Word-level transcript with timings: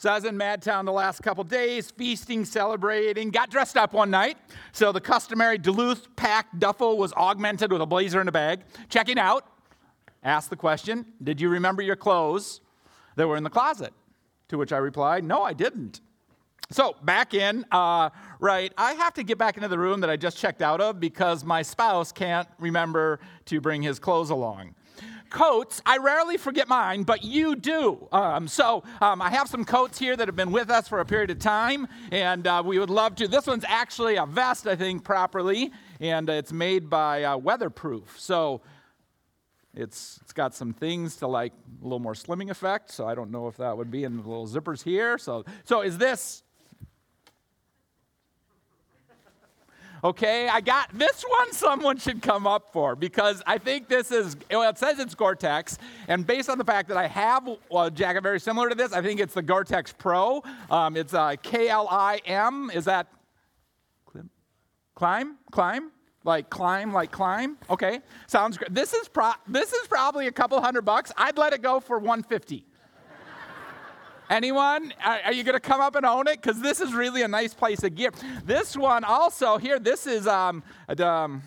So 0.00 0.08
I 0.10 0.14
was 0.14 0.24
in 0.24 0.38
Madtown 0.38 0.84
the 0.84 0.92
last 0.92 1.24
couple 1.24 1.42
days, 1.42 1.90
feasting, 1.90 2.44
celebrating, 2.44 3.30
got 3.30 3.50
dressed 3.50 3.76
up 3.76 3.92
one 3.92 4.12
night. 4.12 4.38
So 4.70 4.92
the 4.92 5.00
customary 5.00 5.58
Duluth 5.58 6.14
Pack 6.14 6.46
duffel 6.56 6.96
was 6.96 7.12
augmented 7.14 7.72
with 7.72 7.82
a 7.82 7.86
blazer 7.86 8.20
and 8.20 8.28
a 8.28 8.32
bag. 8.32 8.60
Checking 8.88 9.18
out, 9.18 9.44
asked 10.22 10.50
the 10.50 10.56
question, 10.56 11.04
Did 11.20 11.40
you 11.40 11.48
remember 11.48 11.82
your 11.82 11.96
clothes 11.96 12.60
that 13.16 13.26
were 13.26 13.36
in 13.36 13.42
the 13.42 13.50
closet? 13.50 13.92
To 14.50 14.56
which 14.56 14.72
I 14.72 14.76
replied, 14.76 15.24
No, 15.24 15.42
I 15.42 15.52
didn't. 15.52 16.00
So 16.70 16.94
back 17.02 17.34
in, 17.34 17.64
uh, 17.72 18.10
right, 18.38 18.72
I 18.78 18.92
have 18.92 19.14
to 19.14 19.24
get 19.24 19.36
back 19.36 19.56
into 19.56 19.68
the 19.68 19.78
room 19.80 20.00
that 20.02 20.10
I 20.10 20.16
just 20.16 20.36
checked 20.36 20.62
out 20.62 20.80
of 20.80 21.00
because 21.00 21.42
my 21.42 21.62
spouse 21.62 22.12
can't 22.12 22.46
remember 22.60 23.18
to 23.46 23.60
bring 23.60 23.82
his 23.82 23.98
clothes 23.98 24.30
along 24.30 24.76
coats. 25.30 25.80
I 25.86 25.98
rarely 25.98 26.36
forget 26.36 26.68
mine, 26.68 27.02
but 27.02 27.24
you 27.24 27.56
do. 27.56 28.08
Um, 28.12 28.48
so 28.48 28.82
um, 29.00 29.20
I 29.22 29.30
have 29.30 29.48
some 29.48 29.64
coats 29.64 29.98
here 29.98 30.16
that 30.16 30.28
have 30.28 30.36
been 30.36 30.52
with 30.52 30.70
us 30.70 30.88
for 30.88 31.00
a 31.00 31.04
period 31.04 31.30
of 31.30 31.38
time, 31.38 31.88
and 32.10 32.46
uh, 32.46 32.62
we 32.64 32.78
would 32.78 32.90
love 32.90 33.14
to. 33.16 33.28
This 33.28 33.46
one's 33.46 33.64
actually 33.66 34.16
a 34.16 34.26
vest, 34.26 34.66
I 34.66 34.76
think, 34.76 35.04
properly, 35.04 35.72
and 36.00 36.28
it's 36.28 36.52
made 36.52 36.88
by 36.90 37.24
uh, 37.24 37.36
Weatherproof. 37.36 38.18
So 38.18 38.62
it's, 39.74 40.18
it's 40.22 40.32
got 40.32 40.54
some 40.54 40.72
things 40.72 41.16
to 41.16 41.26
like 41.26 41.52
a 41.80 41.84
little 41.84 41.98
more 41.98 42.14
slimming 42.14 42.50
effect. 42.50 42.90
So 42.90 43.06
I 43.06 43.14
don't 43.14 43.30
know 43.30 43.48
if 43.48 43.56
that 43.58 43.76
would 43.76 43.90
be 43.90 44.04
in 44.04 44.16
the 44.16 44.22
little 44.22 44.48
zippers 44.48 44.82
here. 44.82 45.18
So, 45.18 45.44
so 45.64 45.82
is 45.82 45.98
this 45.98 46.42
Okay, 50.04 50.48
I 50.48 50.60
got 50.60 50.96
this 50.96 51.24
one 51.28 51.52
someone 51.52 51.98
should 51.98 52.22
come 52.22 52.46
up 52.46 52.72
for 52.72 52.94
because 52.94 53.42
I 53.46 53.58
think 53.58 53.88
this 53.88 54.12
is, 54.12 54.36
well, 54.50 54.68
it 54.68 54.78
says 54.78 55.00
it's 55.00 55.14
Gore 55.14 55.34
Tex, 55.34 55.76
and 56.06 56.24
based 56.24 56.48
on 56.48 56.56
the 56.56 56.64
fact 56.64 56.88
that 56.88 56.96
I 56.96 57.08
have 57.08 57.48
a 57.74 57.90
jacket 57.90 58.22
very 58.22 58.38
similar 58.38 58.68
to 58.68 58.76
this, 58.76 58.92
I 58.92 59.02
think 59.02 59.18
it's 59.18 59.34
the 59.34 59.42
Gore 59.42 59.64
Tex 59.64 59.92
Pro. 59.92 60.42
Um, 60.70 60.96
it's 60.96 61.14
uh, 61.14 61.34
K 61.42 61.68
L 61.68 61.88
I 61.90 62.20
M. 62.26 62.70
Is 62.72 62.84
that 62.84 63.08
climb? 64.06 64.30
climb? 64.94 65.36
Climb? 65.50 65.90
Like 66.22 66.48
climb, 66.50 66.92
like 66.92 67.10
climb? 67.10 67.58
Okay, 67.68 68.00
sounds 68.26 68.56
great. 68.56 68.72
This 68.72 68.92
is, 68.92 69.08
pro- 69.08 69.32
this 69.48 69.72
is 69.72 69.88
probably 69.88 70.26
a 70.26 70.32
couple 70.32 70.60
hundred 70.60 70.82
bucks. 70.82 71.10
I'd 71.16 71.38
let 71.38 71.52
it 71.52 71.62
go 71.62 71.80
for 71.80 71.98
150. 71.98 72.67
Anyone? 74.30 74.92
Are, 75.02 75.20
are 75.26 75.32
you 75.32 75.42
going 75.42 75.54
to 75.54 75.60
come 75.60 75.80
up 75.80 75.94
and 75.94 76.04
own 76.04 76.28
it? 76.28 76.40
Because 76.42 76.60
this 76.60 76.80
is 76.80 76.92
really 76.92 77.22
a 77.22 77.28
nice 77.28 77.54
place 77.54 77.80
to 77.80 77.90
give. 77.90 78.14
This 78.44 78.76
one 78.76 79.04
also, 79.04 79.56
here, 79.56 79.78
this 79.78 80.06
is, 80.06 80.26
um, 80.26 80.62
um, 80.98 81.42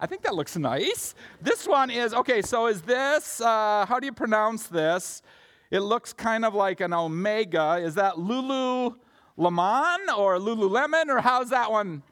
I 0.00 0.06
think 0.06 0.22
that 0.22 0.34
looks 0.34 0.56
nice. 0.56 1.14
This 1.40 1.68
one 1.68 1.90
is, 1.90 2.14
okay, 2.14 2.42
so 2.42 2.66
is 2.66 2.82
this, 2.82 3.40
uh, 3.40 3.86
how 3.88 4.00
do 4.00 4.06
you 4.06 4.12
pronounce 4.12 4.66
this? 4.66 5.22
It 5.70 5.80
looks 5.80 6.12
kind 6.12 6.44
of 6.44 6.54
like 6.54 6.80
an 6.80 6.92
omega. 6.92 7.78
Is 7.80 7.94
that 7.94 8.18
Lulu 8.18 8.96
Lemon 9.36 10.10
or 10.16 10.38
Lululemon, 10.38 11.08
or 11.08 11.20
how's 11.20 11.50
that 11.50 11.70
one? 11.70 12.02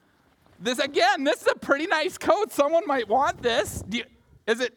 This, 0.60 0.78
again, 0.78 1.24
this 1.24 1.42
is 1.42 1.48
a 1.48 1.56
pretty 1.56 1.86
nice 1.86 2.18
coat. 2.18 2.52
Someone 2.52 2.84
might 2.86 3.08
want 3.08 3.42
this. 3.42 3.82
You, 3.90 4.04
is 4.46 4.60
it 4.60 4.74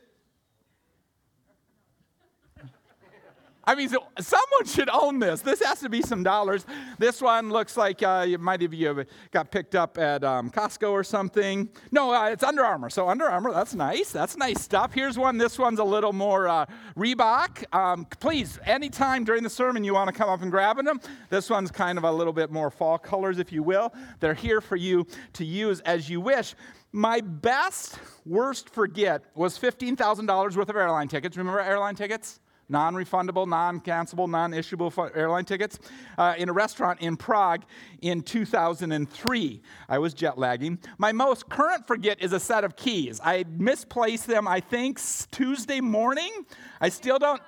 I 3.64 3.76
mean, 3.76 3.90
so 3.90 4.08
someone 4.20 4.66
should 4.66 4.90
own 4.90 5.20
this. 5.20 5.42
This 5.42 5.62
has 5.64 5.80
to 5.82 5.90
be 5.90 6.02
some 6.02 6.24
dollars. 6.24 6.66
This 6.98 7.22
one 7.22 7.50
looks 7.50 7.78
like 7.78 8.02
uh, 8.02 8.26
you 8.28 8.38
might 8.38 8.62
have 8.62 8.74
you 8.74 9.06
got 9.32 9.52
picked 9.52 9.76
up 9.76 9.98
at 9.98 10.24
um, 10.24 10.50
Costco 10.50 10.92
or 10.92 11.04
something. 11.04 11.70
No, 11.92 12.14
uh, 12.14 12.30
it's 12.30 12.44
Under 12.44 12.64
Armour. 12.64 12.90
So 12.90 13.10
Under 13.10 13.26
Armour, 13.26 13.52
that's 13.52 13.76
nice. 13.76 14.12
That's 14.12 14.38
nice 14.38 14.62
stuff. 14.62 14.94
Here's 14.94 15.18
one. 15.18 15.38
This 15.38 15.60
one's 15.60 15.80
a 15.80 15.84
little 15.84 16.14
more 16.14 16.48
uh, 16.48 16.66
Reebok. 16.98 17.64
Um, 17.76 18.06
please, 18.20 18.60
anytime 18.66 19.24
during 19.24 19.44
the 19.44 19.50
sermon 19.50 19.84
you 19.84 19.94
want 19.94 20.08
to 20.08 20.14
come 20.14 20.30
up 20.30 20.42
and 20.42 20.50
grab 20.50 20.84
them. 20.84 21.00
This 21.30 21.50
one's 21.50 21.72
kind 21.72 21.98
of 21.98 22.04
a 22.04 22.12
little 22.12 22.34
bit 22.34 22.52
more 22.52 22.72
fall 22.72 22.98
colors, 22.98 23.40
if 23.40 23.52
you 23.52 23.62
will. 23.62 23.94
They're 24.20 24.34
here 24.34 24.62
for 24.62 24.76
you 24.78 25.06
to 25.34 25.46
use 25.46 25.80
as 25.82 26.10
you 26.10 26.22
wish. 26.22 26.56
My 26.92 27.22
best, 27.22 28.00
worst 28.26 28.70
forget 28.70 29.24
was 29.36 29.60
$15,000 29.60 30.56
worth 30.56 30.70
of 30.70 30.76
airline 30.76 31.08
tickets. 31.08 31.38
Remember 31.38 31.60
airline 31.60 31.96
tickets? 31.96 32.40
Non 32.70 32.94
refundable, 32.94 33.48
non 33.48 33.80
cancelable, 33.82 34.30
non 34.30 34.52
issuable 34.52 35.16
airline 35.16 35.46
tickets 35.46 35.80
uh, 36.18 36.36
in 36.38 36.50
a 36.50 36.54
restaurant 36.54 37.02
in 37.02 37.18
Prague 37.18 37.64
in 38.02 38.22
2003. 38.22 39.62
I 39.90 39.98
was 39.98 40.14
jet 40.14 40.38
lagging. 40.38 40.80
My 40.98 41.12
most 41.12 41.50
current 41.50 41.88
forget 41.88 42.22
is 42.22 42.34
a 42.34 42.40
set 42.40 42.64
of 42.64 42.76
keys. 42.76 43.20
I 43.24 43.44
misplaced 43.58 44.28
them, 44.28 44.48
I 44.48 44.60
think, 44.60 45.00
Tuesday 45.32 45.82
morning. 45.82 46.32
I 46.80 46.90
still 46.90 47.20
don't. 47.20 47.42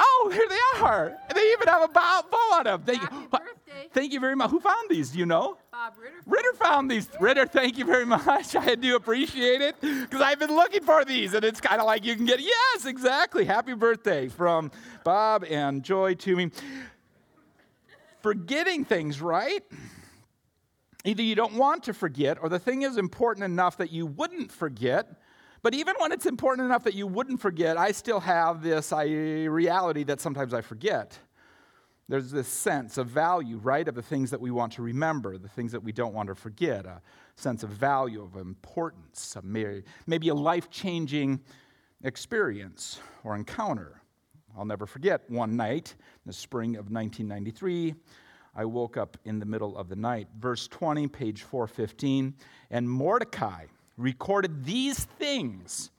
Oh, 0.00 0.30
here 0.32 0.46
they 0.48 0.84
are. 0.84 1.16
They 1.34 1.52
even 1.52 1.68
have 1.68 1.82
a 1.82 1.88
bow, 1.88 2.22
bow 2.30 2.36
on 2.58 2.64
them. 2.64 2.82
Birthday. 2.82 3.88
thank 3.92 4.12
you 4.12 4.20
very 4.20 4.36
much. 4.36 4.50
Who 4.50 4.60
found 4.60 4.88
these? 4.90 5.10
Do 5.10 5.18
you 5.18 5.26
know? 5.26 5.58
Bob 5.78 5.94
Ritter. 5.96 6.16
Ritter 6.26 6.52
found 6.54 6.90
these. 6.90 7.08
Ritter, 7.20 7.46
thank 7.46 7.78
you 7.78 7.84
very 7.84 8.04
much. 8.04 8.56
I 8.56 8.74
do 8.74 8.96
appreciate 8.96 9.60
it 9.60 9.80
because 9.80 10.20
I've 10.20 10.40
been 10.40 10.50
looking 10.50 10.82
for 10.82 11.04
these, 11.04 11.34
and 11.34 11.44
it's 11.44 11.60
kind 11.60 11.80
of 11.80 11.86
like 11.86 12.04
you 12.04 12.16
can 12.16 12.26
get, 12.26 12.40
yes, 12.40 12.84
exactly. 12.84 13.44
Happy 13.44 13.74
birthday 13.74 14.26
from 14.26 14.72
Bob 15.04 15.44
and 15.48 15.84
Joy 15.84 16.14
to 16.14 16.34
me. 16.34 16.50
Forgetting 18.22 18.86
things, 18.86 19.22
right? 19.22 19.62
Either 21.04 21.22
you 21.22 21.36
don't 21.36 21.54
want 21.54 21.84
to 21.84 21.94
forget, 21.94 22.38
or 22.42 22.48
the 22.48 22.58
thing 22.58 22.82
is 22.82 22.96
important 22.96 23.44
enough 23.44 23.76
that 23.76 23.92
you 23.92 24.04
wouldn't 24.04 24.50
forget 24.50 25.14
but 25.60 25.74
even 25.74 25.96
when 25.98 26.12
it's 26.12 26.26
important 26.26 26.66
enough 26.66 26.84
that 26.84 26.94
you 26.94 27.08
wouldn't 27.08 27.40
forget, 27.40 27.76
I 27.76 27.90
still 27.90 28.20
have 28.20 28.62
this 28.62 28.92
I, 28.92 29.06
reality 29.06 30.04
that 30.04 30.20
sometimes 30.20 30.54
I 30.54 30.60
forget. 30.60 31.18
There's 32.08 32.30
this 32.30 32.48
sense 32.48 32.96
of 32.96 33.08
value, 33.08 33.58
right, 33.58 33.86
of 33.86 33.94
the 33.94 34.02
things 34.02 34.30
that 34.30 34.40
we 34.40 34.50
want 34.50 34.72
to 34.74 34.82
remember, 34.82 35.36
the 35.36 35.48
things 35.48 35.72
that 35.72 35.82
we 35.82 35.92
don't 35.92 36.14
want 36.14 36.28
to 36.28 36.34
forget, 36.34 36.86
a 36.86 37.02
sense 37.36 37.62
of 37.62 37.70
value, 37.70 38.22
of 38.22 38.36
importance, 38.36 39.36
of 39.36 39.44
maybe 39.44 40.28
a 40.28 40.34
life 40.34 40.70
changing 40.70 41.40
experience 42.02 43.00
or 43.24 43.36
encounter. 43.36 44.00
I'll 44.56 44.64
never 44.64 44.86
forget 44.86 45.28
one 45.28 45.56
night 45.56 45.94
in 45.98 46.22
the 46.26 46.32
spring 46.32 46.76
of 46.76 46.90
1993. 46.90 47.94
I 48.56 48.64
woke 48.64 48.96
up 48.96 49.18
in 49.24 49.38
the 49.38 49.46
middle 49.46 49.76
of 49.76 49.88
the 49.88 49.96
night. 49.96 50.28
Verse 50.38 50.66
20, 50.66 51.06
page 51.08 51.42
415. 51.42 52.34
And 52.70 52.88
Mordecai, 52.88 53.66
recorded 53.98 54.64
these 54.64 55.04
things 55.04 55.90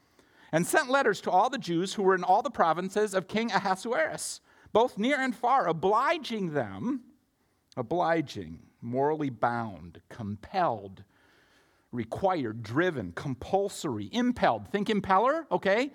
and 0.52 0.66
sent 0.66 0.90
letters 0.90 1.22
to 1.22 1.30
all 1.30 1.50
the 1.50 1.60
Jews 1.60 1.94
who 1.94 2.02
were 2.02 2.16
in 2.16 2.24
all 2.24 2.42
the 2.42 2.50
provinces 2.50 3.14
of 3.14 3.28
King 3.28 3.52
Ahasuerus, 3.52 4.42
both 4.72 4.98
near 4.98 5.20
and 5.20 5.36
far, 5.36 5.68
obliging 5.68 6.54
them, 6.54 7.02
obliging, 7.76 8.60
morally 8.82 9.30
bound, 9.30 10.02
compelled, 10.10 11.04
required, 11.92 12.62
driven, 12.62 13.12
compulsory, 13.14 14.10
impelled. 14.12 14.68
Think 14.68 14.90
impeller, 14.90 15.46
okay? 15.52 15.92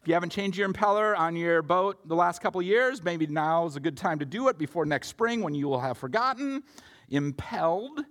If 0.00 0.08
you 0.08 0.14
haven't 0.14 0.30
changed 0.30 0.58
your 0.58 0.68
impeller 0.68 1.18
on 1.18 1.36
your 1.36 1.62
boat 1.62 2.06
the 2.08 2.14
last 2.14 2.40
couple 2.40 2.60
years, 2.62 3.02
maybe 3.02 3.26
now 3.26 3.66
is 3.66 3.76
a 3.76 3.80
good 3.80 3.96
time 3.96 4.18
to 4.20 4.24
do 4.24 4.48
it 4.48 4.58
before 4.58 4.84
next 4.86 5.08
spring 5.08 5.42
when 5.42 5.54
you 5.54 5.68
will 5.68 5.80
have 5.80 5.98
forgotten. 5.98 6.62
Impelled 7.08 8.04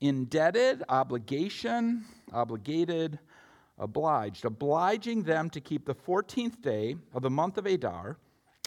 indebted, 0.00 0.82
obligation, 0.88 2.04
obligated, 2.32 3.18
obliged, 3.78 4.44
obliging 4.44 5.22
them 5.22 5.50
to 5.50 5.60
keep 5.60 5.84
the 5.84 5.94
14th 5.94 6.60
day 6.62 6.96
of 7.14 7.22
the 7.22 7.30
month 7.30 7.58
of 7.58 7.66
Adar 7.66 8.16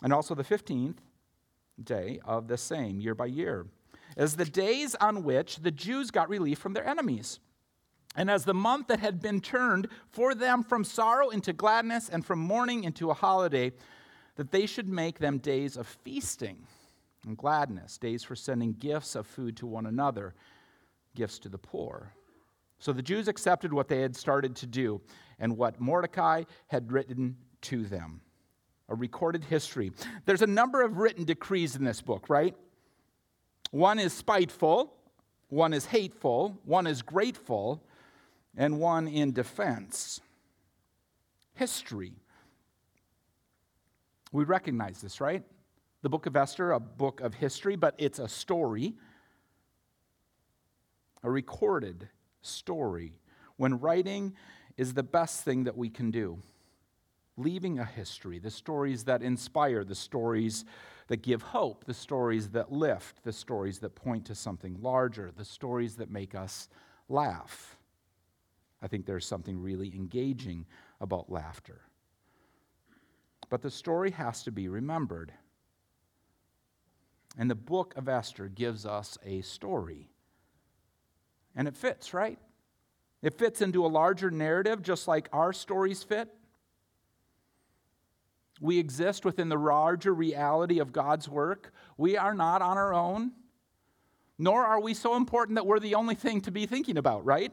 and 0.01 0.13
also 0.13 0.35
the 0.35 0.44
15th 0.44 0.97
day 1.84 2.19
of 2.25 2.47
the 2.47 2.57
same 2.57 3.00
year 3.00 3.16
by 3.16 3.25
year, 3.25 3.66
as 4.17 4.35
the 4.35 4.45
days 4.45 4.95
on 4.95 5.23
which 5.23 5.57
the 5.57 5.72
Jews 5.72 6.12
got 6.12 6.29
relief 6.29 6.59
from 6.59 6.73
their 6.73 6.88
enemies. 6.88 7.39
And 8.16 8.29
as 8.29 8.44
the 8.44 8.53
month 8.53 8.88
that 8.88 9.00
had 9.00 9.22
been 9.22 9.39
turned 9.39 9.88
for 10.09 10.35
them 10.35 10.63
from 10.63 10.84
sorrow 10.84 11.29
into 11.29 11.53
gladness 11.53 12.09
and 12.09 12.25
from 12.25 12.39
mourning 12.39 12.83
into 12.83 13.09
a 13.09 13.13
holiday, 13.13 13.71
that 14.36 14.51
they 14.51 14.65
should 14.65 14.89
make 14.89 15.19
them 15.19 15.38
days 15.38 15.77
of 15.77 15.88
feasting 15.88 16.68
and 17.25 17.38
gladness, 17.38 17.97
days 17.97 18.24
for 18.24 18.36
sending 18.36 18.74
gifts 18.74 19.15
of 19.15 19.27
food 19.27 19.56
to 19.57 19.68
one 19.68 19.86
another 19.86 20.33
gifts 21.15 21.39
to 21.39 21.50
the 21.50 21.57
poor. 21.57 22.13
So 22.80 22.92
the 22.92 23.01
Jews 23.01 23.27
accepted 23.27 23.71
what 23.71 23.88
they 23.88 24.01
had 24.01 24.15
started 24.15 24.56
to 24.57 24.65
do 24.65 25.01
and 25.39 25.56
what 25.56 25.80
Mordecai 25.80 26.44
had 26.68 26.92
written 26.92 27.38
to 27.62 27.86
them. 27.86 28.21
A 28.92 28.96
recorded 28.96 29.44
history. 29.46 29.92
There's 30.26 30.44
a 30.44 30.48
number 30.48 30.84
of 30.84 30.98
written 30.98 31.24
decrees 31.24 31.76
in 31.76 31.84
this 31.84 32.02
book, 32.02 32.30
right? 32.30 32.56
One 33.72 33.98
is 33.98 34.14
spiteful, 34.14 34.94
one 35.50 35.74
is 35.74 35.86
hateful, 35.86 36.60
one 36.66 36.86
is 36.86 37.02
grateful, 37.02 37.84
and 38.56 38.80
one 38.80 39.08
in 39.08 39.32
defense. 39.32 40.22
History. 41.54 42.14
We 44.32 44.44
recognize 44.44 45.02
this, 45.02 45.20
right? 45.20 45.44
The 46.04 46.10
book 46.10 46.26
of 46.26 46.36
Esther, 46.36 46.72
a 46.72 46.80
book 46.80 47.22
of 47.22 47.34
history, 47.34 47.76
but 47.76 47.96
it's 47.98 48.20
a 48.20 48.28
story 48.28 48.96
a 51.24 51.30
recorded 51.30 52.10
story, 52.42 53.14
when 53.58 53.80
writing 53.80 54.34
is 54.78 54.94
the 54.94 55.04
best 55.04 55.44
thing 55.44 55.66
that 55.66 55.78
we 55.78 55.90
can 55.90 56.12
do. 56.12 56.42
Leaving 57.38 57.80
a 57.80 57.86
history, 57.86 58.39
the 58.39 58.51
stories 58.51 59.06
that 59.06 59.22
inspire, 59.22 59.83
the 59.83 59.95
stories 59.95 60.66
that 61.07 61.22
give 61.22 61.42
hope, 61.42 61.86
the 61.86 61.94
stories 61.94 62.50
that 62.50 62.72
lift, 62.72 63.24
the 63.24 63.33
stories 63.33 63.80
that 63.80 63.95
point 63.95 64.25
to 64.25 64.36
something 64.36 64.78
larger, 64.81 65.31
the 65.36 65.45
stories 65.45 65.95
that 65.95 66.10
make 66.10 66.36
us 66.36 66.69
laugh. 67.10 67.78
I 68.81 68.88
think 68.88 69.06
there's 69.06 69.25
something 69.25 69.62
really 69.62 69.94
engaging 69.95 70.66
about 71.00 71.31
laughter. 71.31 71.81
But 73.50 73.62
the 73.62 73.72
story 73.72 74.12
has 74.12 74.44
to 74.44 74.51
be 74.51 74.69
remembered. 74.69 75.33
And 77.38 77.50
the 77.50 77.56
book 77.56 77.94
of 77.98 78.07
Esther 78.07 78.48
gives 78.48 78.86
us 78.86 79.18
a 79.25 79.42
story. 79.42 80.10
And 81.56 81.68
it 81.68 81.75
fits, 81.75 82.13
right? 82.13 82.39
It 83.22 83.38
fits 83.38 83.62
into 83.62 83.86
a 83.86 83.88
larger 83.88 84.31
narrative, 84.31 84.81
just 84.81 85.07
like 85.07 85.30
our 85.31 85.54
stories 85.54 86.01
fit. 86.01 86.30
We 88.62 88.78
exist 88.78 89.25
within 89.25 89.50
the 89.50 89.58
larger 89.58 90.13
reality 90.13 90.80
of 90.80 90.94
God's 90.94 91.28
work. 91.28 91.74
We 91.98 92.16
are 92.16 92.36
not 92.36 92.62
on 92.62 92.78
our 92.78 92.94
own, 92.94 93.31
nor 94.38 94.63
are 94.63 94.80
we 94.80 94.94
so 94.94 95.16
important 95.16 95.56
that 95.56 95.66
we're 95.66 95.80
the 95.80 95.96
only 95.96 96.13
thing 96.13 96.42
to 96.42 96.52
be 96.52 96.68
thinking 96.68 96.98
about, 96.98 97.25
right? 97.25 97.52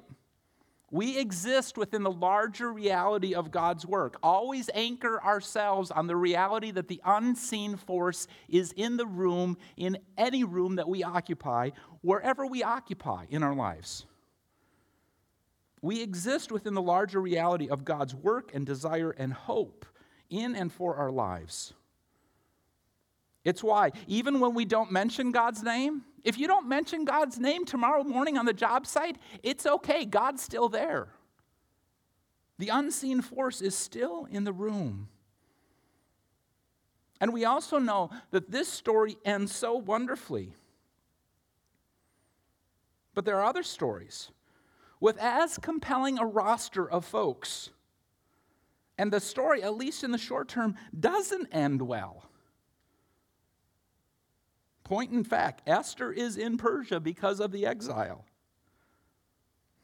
We 0.91 1.19
exist 1.19 1.79
within 1.79 2.03
the 2.03 2.11
larger 2.11 2.71
reality 2.71 3.35
of 3.35 3.51
God's 3.51 3.87
work. 3.87 4.19
Always 4.23 4.69
anchor 4.75 5.23
ourselves 5.23 5.91
on 5.91 6.07
the 6.07 6.17
reality 6.17 6.71
that 6.73 6.89
the 6.89 7.01
unseen 7.05 7.77
force 7.77 8.27
is 8.47 8.73
in 8.73 8.99
the 8.99 9.07
room, 9.07 9.57
in 9.79 9.99
any 10.19 10.45
room 10.45 10.77
that 10.77 10.89
we 10.89 11.03
occupy, 11.03 11.71
wherever 12.03 12.47
we 12.47 12.63
occupy 12.63 13.25
in 13.31 13.43
our 13.43 13.55
lives. 13.55 14.05
We 15.81 16.03
exist 16.03 16.53
within 16.53 16.75
the 16.75 16.83
larger 16.83 17.21
reality 17.21 17.71
of 17.71 17.87
God's 17.87 18.15
work 18.15 18.51
and 18.55 18.67
desire 18.67 19.11
and 19.11 19.33
hope 19.33 19.87
in 20.31 20.55
and 20.55 20.73
for 20.73 20.97
our 20.97 21.11
lives. 21.11 21.73
It's 23.45 23.63
why, 23.63 23.93
even 24.07 24.41
when 24.41 24.55
we 24.55 24.65
don't 24.65 24.93
mention 24.93 25.33
God's 25.33 25.63
name, 25.63 26.05
if 26.25 26.39
you 26.39 26.47
don't 26.47 26.69
mention 26.69 27.05
God's 27.05 27.39
name 27.39 27.65
tomorrow 27.65 28.05
morning 28.05 28.37
on 28.37 28.45
the 28.45 28.53
job 28.53 28.87
site, 28.87 29.17
it's 29.43 29.65
okay. 29.65 30.05
God's 30.05 30.43
still 30.43 30.69
there. 30.69 31.09
The 32.59 32.69
unseen 32.69 33.23
force 33.23 33.63
is 33.63 33.75
still 33.75 34.27
in 34.31 34.45
the 34.45 34.53
room. 34.53 35.09
And 37.21 37.33
we 37.33 37.45
also 37.45 37.79
know 37.79 38.11
that 38.31 38.51
this 38.51 38.69
story 38.69 39.17
ends 39.25 39.55
so 39.55 39.75
wonderfully. 39.77 40.55
But 43.15 43.25
there 43.25 43.37
are 43.37 43.45
other 43.45 43.63
stories 43.63 44.31
with 45.01 45.19
as 45.19 45.59
compelling 45.59 46.19
a 46.19 46.27
roster 46.27 46.89
of 46.89 47.05
folks. 47.05 47.71
And 48.99 49.13
the 49.13 49.21
story, 49.21 49.63
at 49.63 49.77
least 49.77 50.03
in 50.03 50.11
the 50.11 50.19
short 50.19 50.49
term, 50.49 50.75
doesn't 50.99 51.49
end 51.53 51.81
well. 51.81 52.25
Point 54.83 55.13
in 55.13 55.23
fact, 55.23 55.63
Esther 55.69 56.13
is 56.13 56.37
in 56.37 56.57
Persia 56.57 56.99
because 56.99 57.41
of 57.41 57.53
the 57.53 57.65
exile. 57.65 58.25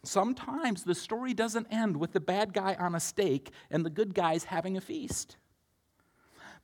Sometimes 0.02 0.82
the 0.82 0.94
story 0.94 1.32
doesn't 1.32 1.66
end 1.70 1.96
with 1.96 2.12
the 2.12 2.20
bad 2.20 2.52
guy 2.52 2.74
on 2.78 2.94
a 2.94 3.00
stake 3.00 3.50
and 3.70 3.84
the 3.84 3.90
good 3.90 4.14
guys 4.14 4.44
having 4.44 4.76
a 4.76 4.80
feast. 4.80 5.36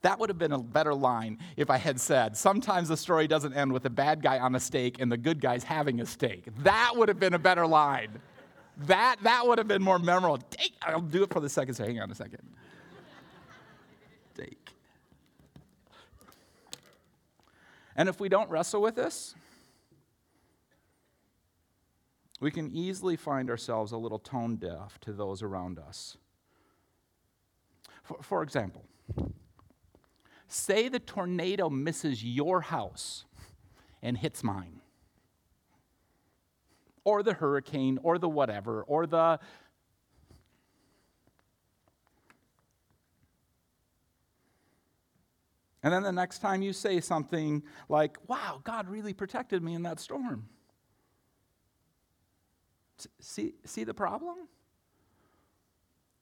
That 0.02 0.18
would 0.18 0.30
have 0.30 0.38
been 0.38 0.52
a 0.52 0.58
better 0.58 0.94
line 0.94 1.38
if 1.56 1.68
I 1.68 1.76
had 1.76 2.00
said, 2.00 2.36
sometimes 2.36 2.88
the 2.88 2.96
story 2.96 3.28
doesn't 3.28 3.52
end 3.52 3.72
with 3.72 3.82
the 3.82 3.90
bad 3.90 4.22
guy 4.22 4.38
on 4.38 4.54
a 4.54 4.60
stake 4.60 4.96
and 4.98 5.12
the 5.12 5.18
good 5.18 5.40
guys 5.40 5.64
having 5.64 6.00
a 6.00 6.06
stake. 6.06 6.46
That 6.60 6.92
would 6.96 7.08
have 7.08 7.20
been 7.20 7.34
a 7.34 7.38
better 7.38 7.66
line. 7.66 8.20
That, 8.86 9.16
that 9.22 9.46
would 9.46 9.58
have 9.58 9.68
been 9.68 9.82
more 9.82 9.98
memorable. 9.98 10.40
I'll 10.82 11.00
do 11.00 11.22
it 11.22 11.32
for 11.32 11.40
the 11.40 11.48
second, 11.48 11.74
so 11.74 11.84
hang 11.84 12.00
on 12.00 12.10
a 12.10 12.14
second. 12.14 12.42
And 18.00 18.08
if 18.08 18.18
we 18.18 18.30
don't 18.30 18.48
wrestle 18.48 18.80
with 18.80 18.94
this, 18.94 19.34
we 22.40 22.50
can 22.50 22.70
easily 22.70 23.14
find 23.14 23.50
ourselves 23.50 23.92
a 23.92 23.98
little 23.98 24.18
tone 24.18 24.56
deaf 24.56 24.98
to 25.00 25.12
those 25.12 25.42
around 25.42 25.78
us. 25.78 26.16
For, 28.02 28.16
for, 28.22 28.42
example, 28.42 28.86
say 30.48 30.88
the 30.88 30.98
tornado 30.98 31.68
misses 31.68 32.24
your 32.24 32.62
house 32.62 33.26
and 34.02 34.16
hits 34.16 34.42
mine, 34.42 34.79
or 37.04 37.22
the 37.22 37.34
hurricane, 37.34 37.98
or 38.02 38.18
the 38.18 38.28
whatever, 38.28 38.82
or 38.82 39.06
the 39.06 39.38
And 45.82 45.92
then 45.92 46.02
the 46.02 46.12
next 46.12 46.40
time 46.40 46.62
you 46.62 46.72
say 46.72 47.00
something 47.00 47.62
like, 47.88 48.18
wow, 48.26 48.60
God 48.64 48.88
really 48.88 49.14
protected 49.14 49.62
me 49.62 49.74
in 49.74 49.82
that 49.84 49.98
storm. 49.98 50.48
See, 53.18 53.54
see 53.64 53.84
the 53.84 53.94
problem? 53.94 54.36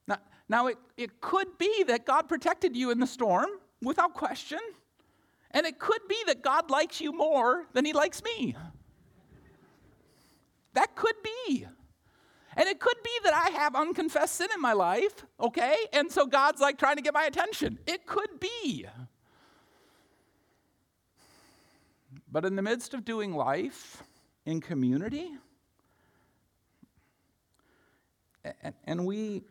Now, 0.07 0.19
now 0.49 0.69
it, 0.69 0.79
it 0.97 1.21
could 1.21 1.59
be 1.59 1.85
that 1.89 2.07
God 2.07 2.29
protected 2.29 2.77
you 2.77 2.93
in 2.93 3.01
the 3.01 3.07
storm 3.07 3.49
without 3.83 4.15
question. 4.15 4.61
And 5.51 5.67
it 5.67 5.81
could 5.81 6.07
be 6.09 6.17
that 6.27 6.43
God 6.43 6.71
likes 6.71 7.01
you 7.01 7.13
more 7.13 7.65
than 7.73 7.85
he 7.85 7.93
likes 7.93 8.23
me. 8.23 8.55
That 10.79 10.95
could 10.95 11.17
be. 11.25 11.67
And 12.57 12.69
it 12.69 12.79
could 12.79 13.03
be 13.03 13.11
that 13.25 13.35
I 13.35 13.51
have 13.51 13.75
unconfessed 13.75 14.37
sin 14.37 14.47
in 14.55 14.61
my 14.61 14.75
life, 14.75 15.27
okay? 15.41 15.77
And 15.93 16.09
so 16.09 16.25
God's 16.25 16.61
like 16.61 16.79
trying 16.79 16.95
to 16.95 17.03
get 17.03 17.13
my 17.13 17.25
attention. 17.25 17.81
It 17.85 18.07
could 18.07 18.39
be. 18.39 18.87
But 22.31 22.45
in 22.45 22.55
the 22.55 22.63
midst 22.63 22.95
of 22.95 23.05
doing 23.05 23.35
life 23.35 24.05
in 24.47 24.61
community, 24.61 25.33
and, 28.85 29.05
we 29.05 29.43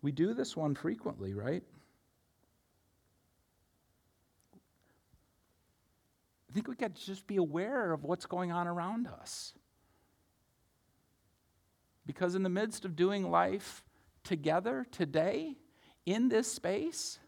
we 0.00 0.10
do 0.10 0.32
this 0.32 0.56
one 0.56 0.74
frequently, 0.74 1.34
right? 1.34 1.62
I 6.54 6.56
think 6.56 6.68
we 6.68 6.76
got 6.76 6.94
to 6.94 7.04
just 7.04 7.26
be 7.26 7.34
aware 7.34 7.92
of 7.92 8.04
what's 8.04 8.26
going 8.26 8.52
on 8.52 8.68
around 8.68 9.08
us. 9.08 9.54
Because 12.06 12.36
in 12.36 12.44
the 12.44 12.48
midst 12.48 12.84
of 12.84 12.94
doing 12.94 13.28
life 13.28 13.82
together 14.22 14.86
today, 14.92 15.56
in 16.06 16.28
this 16.28 16.46
space, 16.46 17.18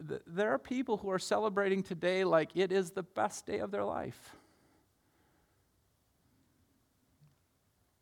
there 0.00 0.50
are 0.52 0.58
people 0.58 0.96
who 0.96 1.08
are 1.12 1.20
celebrating 1.20 1.84
today 1.84 2.24
like 2.24 2.50
it 2.56 2.72
is 2.72 2.90
the 2.90 3.04
best 3.04 3.46
day 3.46 3.60
of 3.60 3.70
their 3.70 3.84
life. 3.84 4.34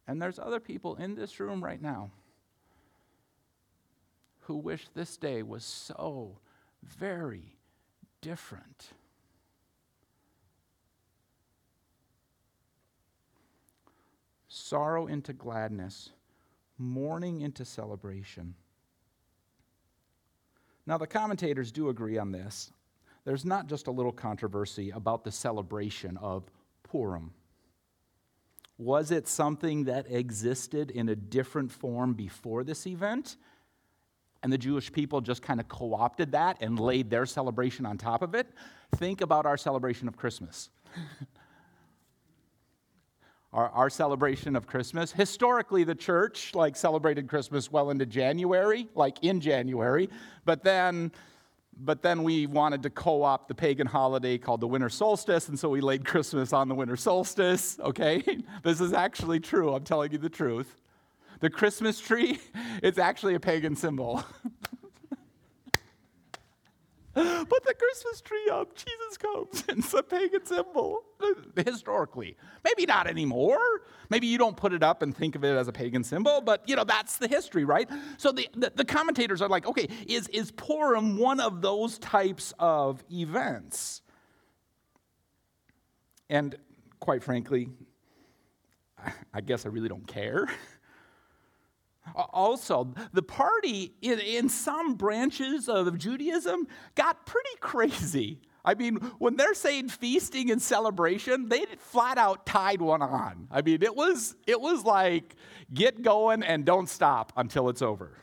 And 0.08 0.22
there's 0.22 0.38
other 0.38 0.58
people 0.58 0.96
in 0.96 1.16
this 1.16 1.38
room 1.38 1.62
right 1.62 1.82
now 1.82 2.12
who 4.44 4.56
wish 4.56 4.88
this 4.94 5.18
day 5.18 5.42
was 5.42 5.64
so 5.66 6.38
very 6.82 7.59
different. 8.20 8.90
Sorrow 14.48 15.06
into 15.06 15.32
gladness, 15.32 16.10
mourning 16.78 17.40
into 17.40 17.64
celebration. 17.64 18.54
Now, 20.86 20.98
the 20.98 21.06
commentators 21.06 21.70
do 21.70 21.88
agree 21.88 22.18
on 22.18 22.32
this. 22.32 22.72
There's 23.24 23.44
not 23.44 23.68
just 23.68 23.86
a 23.86 23.92
little 23.92 24.12
controversy 24.12 24.90
about 24.90 25.24
the 25.24 25.30
celebration 25.30 26.16
of 26.16 26.50
Purim. 26.82 27.32
Was 28.78 29.10
it 29.10 29.28
something 29.28 29.84
that 29.84 30.10
existed 30.10 30.90
in 30.90 31.08
a 31.08 31.14
different 31.14 31.70
form 31.70 32.14
before 32.14 32.64
this 32.64 32.86
event? 32.86 33.36
And 34.42 34.52
the 34.52 34.58
Jewish 34.58 34.90
people 34.90 35.20
just 35.20 35.42
kind 35.42 35.60
of 35.60 35.68
co 35.68 35.94
opted 35.94 36.32
that 36.32 36.58
and 36.60 36.78
laid 36.80 37.10
their 37.10 37.26
celebration 37.26 37.84
on 37.84 37.98
top 37.98 38.22
of 38.22 38.34
it? 38.34 38.48
Think 38.96 39.20
about 39.20 39.46
our 39.46 39.56
celebration 39.56 40.08
of 40.08 40.16
Christmas. 40.16 40.70
our, 43.52 43.68
our 43.70 43.90
celebration 43.90 44.56
of 44.56 44.66
Christmas. 44.66 45.12
Historically, 45.12 45.84
the 45.84 45.94
church 45.94 46.54
like 46.54 46.76
celebrated 46.76 47.28
Christmas 47.28 47.70
well 47.70 47.90
into 47.90 48.06
January, 48.06 48.88
like 48.94 49.18
in 49.22 49.40
January, 49.40 50.08
but 50.44 50.64
then 50.64 51.12
but 51.82 52.02
then 52.02 52.22
we 52.22 52.46
wanted 52.46 52.82
to 52.82 52.90
co-opt 52.90 53.48
the 53.48 53.54
pagan 53.54 53.86
holiday 53.86 54.36
called 54.36 54.60
the 54.60 54.68
winter 54.68 54.88
solstice 54.88 55.48
and 55.48 55.58
so 55.58 55.68
we 55.68 55.80
laid 55.80 56.04
christmas 56.04 56.52
on 56.52 56.68
the 56.68 56.74
winter 56.74 56.96
solstice 56.96 57.78
okay 57.80 58.22
this 58.62 58.80
is 58.80 58.92
actually 58.92 59.40
true 59.40 59.72
i'm 59.72 59.84
telling 59.84 60.12
you 60.12 60.18
the 60.18 60.28
truth 60.28 60.76
the 61.40 61.50
christmas 61.50 62.00
tree 62.00 62.38
it's 62.82 62.98
actually 62.98 63.34
a 63.34 63.40
pagan 63.40 63.76
symbol 63.76 64.24
Put 67.14 67.64
the 67.64 67.74
Christmas 67.74 68.20
tree 68.20 68.48
up. 68.52 68.74
Jesus 68.76 69.16
comes. 69.18 69.64
It's 69.68 69.94
a 69.94 70.02
pagan 70.02 70.46
symbol. 70.46 71.02
Historically. 71.56 72.36
Maybe 72.64 72.86
not 72.86 73.08
anymore. 73.08 73.58
Maybe 74.10 74.28
you 74.28 74.38
don't 74.38 74.56
put 74.56 74.72
it 74.72 74.84
up 74.84 75.02
and 75.02 75.16
think 75.16 75.34
of 75.34 75.44
it 75.44 75.56
as 75.56 75.66
a 75.66 75.72
pagan 75.72 76.04
symbol, 76.04 76.40
but 76.40 76.62
you 76.68 76.76
know, 76.76 76.84
that's 76.84 77.16
the 77.16 77.26
history, 77.26 77.64
right? 77.64 77.90
So 78.16 78.30
the, 78.30 78.48
the, 78.54 78.72
the 78.76 78.84
commentators 78.84 79.42
are 79.42 79.48
like, 79.48 79.66
okay, 79.66 79.88
is, 80.06 80.28
is 80.28 80.52
Purim 80.52 81.18
one 81.18 81.40
of 81.40 81.62
those 81.62 81.98
types 81.98 82.54
of 82.60 83.02
events? 83.10 84.02
And 86.28 86.54
quite 87.00 87.24
frankly, 87.24 87.68
I 89.34 89.40
guess 89.40 89.66
I 89.66 89.70
really 89.70 89.88
don't 89.88 90.06
care. 90.06 90.46
Also, 92.14 92.92
the 93.12 93.22
party 93.22 93.94
in, 94.02 94.18
in 94.18 94.48
some 94.48 94.94
branches 94.94 95.68
of 95.68 95.96
Judaism 95.98 96.66
got 96.94 97.26
pretty 97.26 97.56
crazy. 97.60 98.40
I 98.64 98.74
mean, 98.74 98.96
when 99.18 99.36
they're 99.36 99.54
saying 99.54 99.88
feasting 99.88 100.50
and 100.50 100.60
celebration, 100.60 101.48
they 101.48 101.64
flat 101.78 102.18
out 102.18 102.44
tied 102.44 102.82
one 102.82 103.02
on. 103.02 103.48
I 103.50 103.62
mean, 103.62 103.82
it 103.82 103.94
was, 103.94 104.34
it 104.46 104.60
was 104.60 104.84
like 104.84 105.34
get 105.72 106.02
going 106.02 106.42
and 106.42 106.64
don't 106.64 106.88
stop 106.88 107.32
until 107.36 107.68
it's 107.68 107.80
over. 107.80 108.18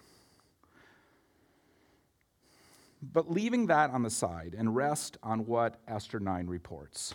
But 3.01 3.32
leaving 3.32 3.67
that 3.67 3.91
on 3.91 4.03
the 4.03 4.10
side 4.10 4.56
and 4.58 4.75
rest 4.75 5.17
on 5.24 5.46
what 5.46 5.79
Esther 5.88 6.20
9 6.20 6.48
reports. 6.48 7.13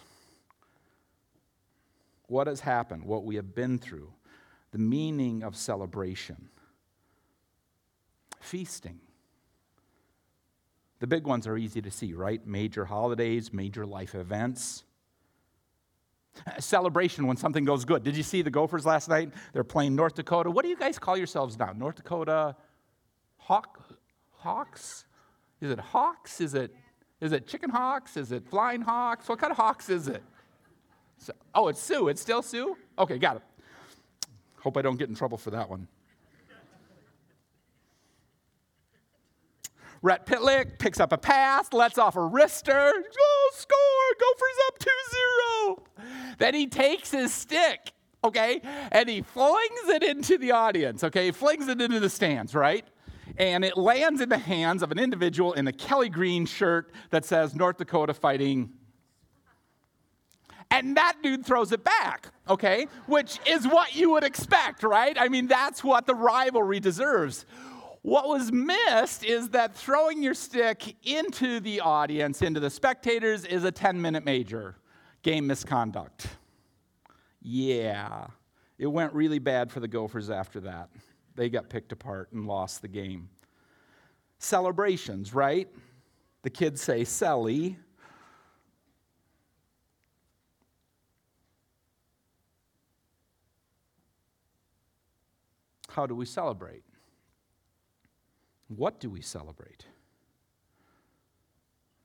What 2.26 2.46
has 2.46 2.60
happened, 2.60 3.04
what 3.04 3.24
we 3.24 3.36
have 3.36 3.54
been 3.54 3.78
through, 3.78 4.12
the 4.70 4.78
meaning 4.78 5.42
of 5.42 5.54
celebration, 5.54 6.48
feasting. 8.42 9.00
The 11.00 11.06
big 11.06 11.26
ones 11.26 11.46
are 11.46 11.56
easy 11.56 11.82
to 11.82 11.90
see, 11.90 12.12
right? 12.12 12.46
Major 12.46 12.84
holidays, 12.84 13.52
major 13.52 13.84
life 13.84 14.14
events. 14.14 14.84
Celebration 16.58 17.26
when 17.26 17.36
something 17.36 17.64
goes 17.64 17.84
good. 17.84 18.04
Did 18.04 18.16
you 18.16 18.22
see 18.22 18.42
the 18.42 18.50
Gophers 18.50 18.86
last 18.86 19.08
night? 19.08 19.32
They're 19.52 19.64
playing 19.64 19.96
North 19.96 20.14
Dakota. 20.14 20.50
What 20.50 20.64
do 20.64 20.68
you 20.68 20.76
guys 20.76 20.98
call 20.98 21.16
yourselves 21.16 21.58
now? 21.58 21.72
North 21.72 21.96
Dakota 21.96 22.56
Hawk 23.36 23.82
Hawks? 24.30 25.04
Is 25.60 25.70
it 25.70 25.78
Hawks? 25.78 26.40
Is 26.40 26.54
it 26.54 26.74
is 27.20 27.32
it 27.32 27.46
Chicken 27.46 27.70
Hawks? 27.70 28.16
Is 28.16 28.32
it 28.32 28.48
Flying 28.48 28.82
Hawks? 28.82 29.28
What 29.28 29.38
kind 29.38 29.50
of 29.50 29.56
Hawks 29.56 29.88
is 29.88 30.08
it? 30.08 30.22
So, 31.18 31.32
oh, 31.54 31.68
it's 31.68 31.80
Sioux. 31.80 32.08
It's 32.08 32.20
still 32.20 32.42
Sioux? 32.42 32.76
Okay, 32.98 33.18
got 33.18 33.36
it. 33.36 33.42
Hope 34.60 34.76
I 34.76 34.82
don't 34.82 34.96
get 34.96 35.08
in 35.08 35.14
trouble 35.14 35.38
for 35.38 35.50
that 35.50 35.68
one. 35.68 35.86
Rhett 40.02 40.26
Pitlick 40.26 40.78
picks 40.78 40.98
up 41.00 41.12
a 41.12 41.18
pass, 41.18 41.72
lets 41.72 41.96
off 41.96 42.16
a 42.16 42.20
wrister. 42.20 42.90
Oh, 42.92 43.50
score! 43.54 43.78
Gophers 44.18 44.58
up 44.66 44.78
2 44.78 44.90
0. 46.06 46.36
Then 46.38 46.54
he 46.54 46.66
takes 46.66 47.10
his 47.10 47.32
stick, 47.32 47.92
okay, 48.24 48.60
and 48.90 49.08
he 49.08 49.22
flings 49.22 49.88
it 49.88 50.02
into 50.02 50.38
the 50.38 50.50
audience, 50.50 51.04
okay? 51.04 51.26
He 51.26 51.30
flings 51.30 51.68
it 51.68 51.80
into 51.80 52.00
the 52.00 52.10
stands, 52.10 52.54
right? 52.54 52.84
And 53.38 53.64
it 53.64 53.76
lands 53.76 54.20
in 54.20 54.28
the 54.28 54.38
hands 54.38 54.82
of 54.82 54.90
an 54.90 54.98
individual 54.98 55.52
in 55.52 55.68
a 55.68 55.72
Kelly 55.72 56.08
Green 56.08 56.46
shirt 56.46 56.92
that 57.10 57.24
says 57.24 57.54
North 57.54 57.78
Dakota 57.78 58.12
Fighting 58.12 58.70
and 60.72 60.96
that 60.96 61.18
dude 61.22 61.44
throws 61.44 61.70
it 61.70 61.84
back, 61.84 62.28
okay? 62.48 62.86
Which 63.06 63.38
is 63.46 63.68
what 63.68 63.94
you 63.94 64.10
would 64.12 64.24
expect, 64.24 64.82
right? 64.82 65.14
I 65.20 65.28
mean, 65.28 65.46
that's 65.46 65.84
what 65.84 66.06
the 66.06 66.14
rivalry 66.14 66.80
deserves. 66.80 67.44
What 68.02 68.28
was 68.28 68.50
missed 68.50 69.24
is 69.24 69.50
that 69.50 69.76
throwing 69.76 70.22
your 70.22 70.34
stick 70.34 70.96
into 71.04 71.60
the 71.60 71.80
audience, 71.80 72.42
into 72.42 72.58
the 72.58 72.70
spectators, 72.70 73.44
is 73.44 73.62
a 73.62 73.70
10 73.70 74.00
minute 74.02 74.24
major. 74.24 74.76
Game 75.22 75.46
misconduct. 75.46 76.26
Yeah, 77.40 78.26
it 78.76 78.88
went 78.88 79.12
really 79.12 79.38
bad 79.38 79.70
for 79.70 79.78
the 79.78 79.86
Gophers 79.86 80.30
after 80.30 80.60
that. 80.60 80.90
They 81.36 81.48
got 81.48 81.70
picked 81.70 81.92
apart 81.92 82.32
and 82.32 82.46
lost 82.46 82.82
the 82.82 82.88
game. 82.88 83.28
Celebrations, 84.38 85.32
right? 85.32 85.68
The 86.42 86.50
kids 86.50 86.82
say, 86.82 87.02
Selly. 87.02 87.76
How 95.88 96.06
do 96.06 96.16
we 96.16 96.26
celebrate? 96.26 96.82
What 98.76 99.00
do 99.00 99.10
we 99.10 99.20
celebrate? 99.20 99.86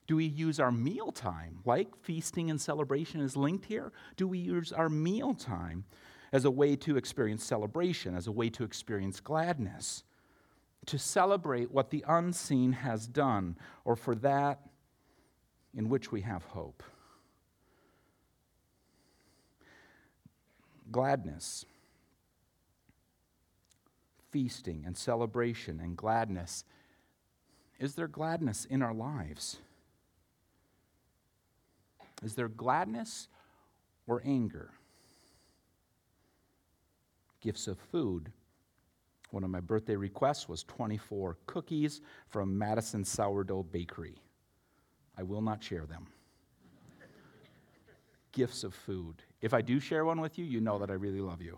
Do 0.07 0.15
we 0.15 0.25
use 0.25 0.59
our 0.59 0.71
mealtime, 0.71 1.59
like 1.65 1.95
feasting 2.01 2.49
and 2.49 2.59
celebration 2.59 3.19
is 3.21 3.35
linked 3.35 3.65
here? 3.65 3.91
Do 4.15 4.27
we 4.27 4.37
use 4.37 4.71
our 4.71 4.89
mealtime 4.89 5.83
as 6.31 6.45
a 6.45 6.51
way 6.51 6.75
to 6.77 6.97
experience 6.97 7.43
celebration, 7.43 8.15
as 8.15 8.27
a 8.27 8.31
way 8.31 8.49
to 8.51 8.63
experience 8.63 9.19
gladness, 9.19 10.03
to 10.85 10.97
celebrate 10.97 11.71
what 11.71 11.89
the 11.89 12.05
unseen 12.07 12.71
has 12.71 13.07
done, 13.07 13.57
or 13.83 13.95
for 13.95 14.15
that 14.15 14.61
in 15.75 15.89
which 15.89 16.11
we 16.11 16.21
have 16.21 16.43
hope? 16.43 16.83
Gladness 20.89 21.65
feasting 24.37 24.83
and 24.85 24.95
celebration 24.95 25.79
and 25.79 25.97
gladness. 25.97 26.63
Is 27.79 27.95
there 27.95 28.07
gladness 28.07 28.65
in 28.65 28.83
our 28.83 28.93
lives? 28.93 29.57
Is 32.21 32.35
there 32.35 32.47
gladness 32.47 33.29
or 34.05 34.21
anger? 34.23 34.69
Gifts 37.41 37.67
of 37.67 37.79
food. 37.79 38.31
One 39.31 39.43
of 39.43 39.49
my 39.49 39.59
birthday 39.59 39.95
requests 39.95 40.47
was 40.47 40.61
24 40.65 41.39
cookies 41.47 42.01
from 42.29 42.55
Madison 42.55 43.03
Sourdough 43.03 43.63
Bakery. 43.71 44.21
I 45.17 45.23
will 45.23 45.41
not 45.41 45.63
share 45.63 45.87
them. 45.87 46.05
Gifts 48.33 48.63
of 48.63 48.75
food. 48.75 49.15
If 49.41 49.55
I 49.55 49.63
do 49.63 49.79
share 49.79 50.05
one 50.05 50.21
with 50.21 50.37
you, 50.37 50.45
you 50.45 50.61
know 50.61 50.77
that 50.77 50.91
I 50.91 50.93
really 50.93 51.21
love 51.21 51.41
you. 51.41 51.57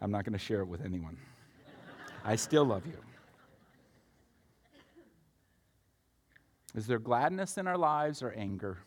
I'm 0.00 0.10
not 0.10 0.24
going 0.24 0.32
to 0.32 0.38
share 0.38 0.60
it 0.60 0.68
with 0.68 0.82
anyone. 0.82 1.18
I 2.28 2.34
still 2.34 2.64
love 2.64 2.84
you. 2.86 2.98
Is 6.74 6.88
there 6.88 6.98
gladness 6.98 7.56
in 7.56 7.68
our 7.68 7.78
lives 7.78 8.20
or 8.20 8.32
anger? 8.32 8.78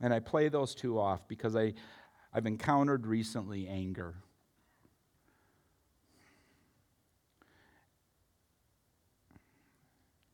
And 0.00 0.14
I 0.14 0.20
play 0.20 0.48
those 0.48 0.76
two 0.76 0.98
off 0.98 1.26
because 1.26 1.56
I, 1.56 1.74
I've 2.32 2.46
encountered 2.46 3.04
recently 3.04 3.66
anger. 3.66 4.14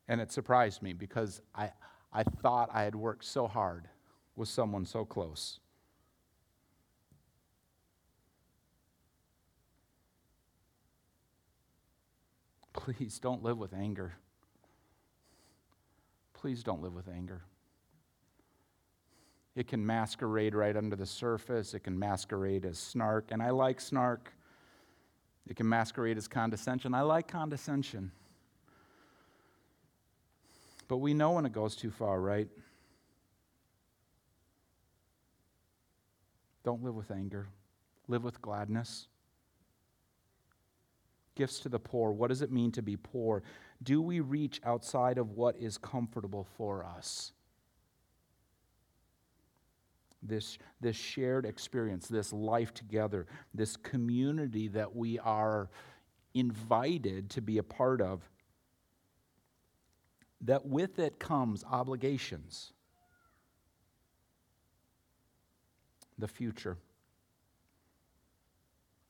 And 0.06 0.20
it 0.20 0.30
surprised 0.30 0.82
me 0.82 0.92
because 0.92 1.40
I, 1.54 1.72
I 2.12 2.24
thought 2.24 2.68
I 2.74 2.82
had 2.82 2.94
worked 2.94 3.24
so 3.24 3.48
hard 3.48 3.88
with 4.36 4.50
someone 4.50 4.84
so 4.84 5.06
close. 5.06 5.60
Please 12.86 13.18
don't 13.18 13.42
live 13.42 13.58
with 13.58 13.74
anger. 13.74 14.12
Please 16.34 16.62
don't 16.62 16.82
live 16.82 16.94
with 16.94 17.08
anger. 17.08 17.42
It 19.56 19.66
can 19.66 19.84
masquerade 19.84 20.54
right 20.54 20.76
under 20.76 20.94
the 20.94 21.06
surface, 21.06 21.74
it 21.74 21.80
can 21.80 21.98
masquerade 21.98 22.64
as 22.64 22.78
snark, 22.78 23.32
and 23.32 23.42
I 23.42 23.50
like 23.50 23.80
snark. 23.80 24.32
It 25.48 25.56
can 25.56 25.68
masquerade 25.68 26.16
as 26.16 26.28
condescension. 26.28 26.94
I 26.94 27.00
like 27.00 27.26
condescension. 27.26 28.12
But 30.86 30.98
we 30.98 31.14
know 31.14 31.32
when 31.32 31.46
it 31.46 31.52
goes 31.52 31.74
too 31.74 31.90
far, 31.90 32.20
right? 32.20 32.48
Don't 36.64 36.84
live 36.84 36.94
with 36.94 37.10
anger, 37.10 37.48
live 38.06 38.22
with 38.22 38.40
gladness 38.40 39.08
gifts 41.36 41.60
to 41.60 41.68
the 41.68 41.78
poor. 41.78 42.10
What 42.10 42.28
does 42.28 42.42
it 42.42 42.50
mean 42.50 42.72
to 42.72 42.82
be 42.82 42.96
poor? 42.96 43.44
Do 43.82 44.02
we 44.02 44.20
reach 44.20 44.60
outside 44.64 45.18
of 45.18 45.30
what 45.30 45.56
is 45.56 45.78
comfortable 45.78 46.48
for 46.56 46.84
us? 46.84 47.32
This, 50.22 50.58
this 50.80 50.96
shared 50.96 51.46
experience, 51.46 52.08
this 52.08 52.32
life 52.32 52.74
together, 52.74 53.26
this 53.54 53.76
community 53.76 54.66
that 54.68 54.96
we 54.96 55.20
are 55.20 55.70
invited 56.34 57.30
to 57.30 57.40
be 57.40 57.58
a 57.58 57.62
part 57.62 58.00
of, 58.00 58.28
that 60.40 60.66
with 60.66 60.98
it 60.98 61.18
comes 61.18 61.64
obligations. 61.64 62.72
The 66.18 66.28
future. 66.28 66.78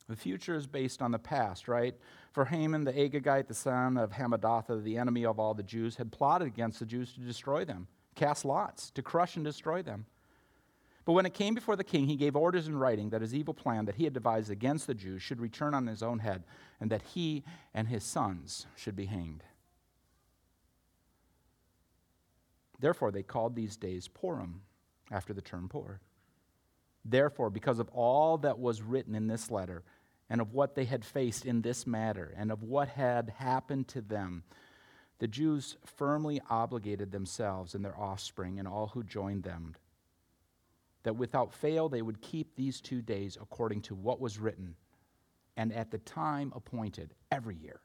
The 0.09 0.17
future 0.17 0.55
is 0.55 0.67
based 0.67 1.03
on 1.03 1.11
the 1.11 1.19
past, 1.19 1.67
right? 1.67 1.95
For 2.31 2.45
Haman 2.45 2.85
the 2.85 2.93
Agagite, 2.93 3.49
the 3.49 3.55
son 3.55 3.97
of 3.97 4.13
Hammedatha, 4.13 4.83
the 4.83 4.99
enemy 4.99 5.27
of 5.27 5.41
all 5.41 5.55
the 5.55 5.63
Jews, 5.63 5.97
had 5.97 6.13
plotted 6.13 6.47
against 6.47 6.79
the 6.79 6.87
Jews 6.87 7.13
to 7.15 7.21
destroy 7.21 7.65
them, 7.65 7.89
cast 8.15 8.45
lots, 8.45 8.91
to 8.91 9.03
crush 9.03 9.37
and 9.37 9.45
destroy 9.45 9.83
them. 9.83 10.07
But 11.05 11.13
when 11.13 11.27
it 11.27 11.35
came 11.35 11.55
before 11.55 11.77
the 11.77 11.85
king, 11.85 12.07
he 12.07 12.17
gave 12.17 12.37
orders 12.37 12.67
in 12.69 12.79
writing 12.79 13.11
that 13.11 13.21
his 13.21 13.35
evil 13.35 13.55
plan 13.55 13.85
that 13.87 13.95
he 13.95 14.05
had 14.05 14.13
devised 14.13 14.51
against 14.51 14.87
the 14.87 14.95
Jews 14.95 15.23
should 15.23 15.41
return 15.41 15.75
on 15.75 15.87
his 15.87 16.03
own 16.03 16.21
head, 16.21 16.45
and 16.81 16.91
that 16.91 17.03
he 17.03 17.45
and 17.75 17.89
his 17.89 18.05
sons 18.05 18.67
should 18.77 18.97
be 18.97 19.07
hanged. 19.07 19.43
Therefore, 22.79 23.11
they 23.11 23.23
called 23.23 23.55
these 23.55 23.77
days 23.77 24.09
Purim, 24.09 24.63
after 25.11 25.33
the 25.33 25.41
term 25.41 25.69
Pur. 25.69 26.01
Therefore, 27.09 27.51
because 27.51 27.79
of 27.79 27.89
all 27.91 28.39
that 28.39 28.59
was 28.59 28.83
written 28.83 29.15
in 29.15 29.27
this 29.27 29.51
letter, 29.51 29.85
and 30.29 30.41
of 30.41 30.53
what 30.53 30.75
they 30.75 30.85
had 30.85 31.05
faced 31.05 31.47
in 31.47 31.63
this 31.63 31.87
matter, 31.87 32.35
and 32.37 32.51
of 32.51 32.63
what 32.63 32.89
had 32.89 33.31
happened 33.37 33.87
to 33.89 34.01
them, 34.01 34.43
the 35.19 35.29
Jews 35.29 35.77
firmly 35.85 36.41
obligated 36.51 37.13
themselves 37.13 37.75
and 37.75 37.85
their 37.85 37.99
offspring 37.99 38.59
and 38.59 38.67
all 38.67 38.89
who 38.89 39.05
joined 39.05 39.45
them 39.45 39.77
that 41.07 41.15
without 41.15 41.55
fail 41.55 41.89
they 41.89 42.03
would 42.03 42.21
keep 42.21 42.57
these 42.57 42.81
two 42.81 43.01
days 43.01 43.39
according 43.41 43.81
to 43.81 43.95
what 43.95 44.21
was 44.21 44.41
written 44.41 44.75
and 45.57 45.73
at 45.73 45.93
the 45.93 45.99
time 45.99 46.53
appointed 46.57 47.15
every 47.31 47.55
year. 47.55 47.81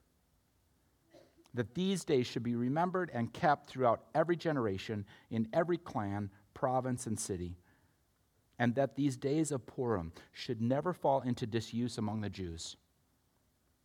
That 1.54 1.76
these 1.76 2.04
days 2.04 2.26
should 2.26 2.42
be 2.42 2.56
remembered 2.56 3.12
and 3.14 3.32
kept 3.32 3.68
throughout 3.68 4.06
every 4.16 4.36
generation, 4.36 5.06
in 5.30 5.48
every 5.54 5.78
clan, 5.78 6.32
province, 6.56 7.06
and 7.06 7.20
city 7.20 7.58
and 8.62 8.76
that 8.76 8.96
these 8.96 9.18
days 9.18 9.52
of 9.52 9.66
Purim 9.66 10.14
should 10.32 10.62
never 10.62 10.94
fall 10.94 11.22
into 11.22 11.48
disuse 11.48 11.98
among 11.98 12.22
the 12.22 12.30
Jews, 12.30 12.78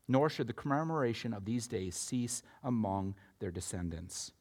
nor 0.06 0.28
should 0.28 0.48
the 0.48 0.52
commemoration 0.52 1.32
of 1.32 1.46
these 1.46 1.66
days 1.66 1.96
cease 1.96 2.42
among 2.62 3.14
their 3.38 3.50
descendants. 3.50 4.32